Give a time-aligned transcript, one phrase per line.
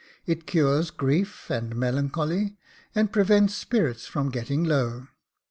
[0.25, 2.57] It cures grief and melancholy,
[2.95, 5.09] and prevents spirits from getting low."